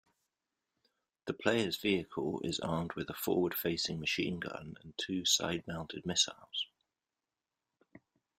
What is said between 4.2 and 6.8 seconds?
gun and two side-mounted missiles.